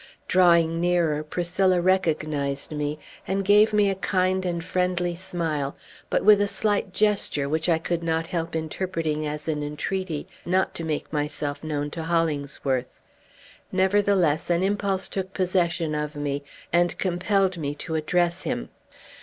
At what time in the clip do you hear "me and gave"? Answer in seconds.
2.71-3.71